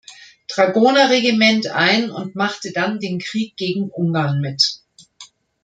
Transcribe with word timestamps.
Dragoner-Regiment 0.47 1.67
ein 1.67 2.09
und 2.09 2.33
machte 2.35 2.71
dann 2.73 2.97
den 2.99 3.19
Krieg 3.19 3.55
gegen 3.55 3.91
Ungarn 3.91 4.39
mit. 4.41 4.81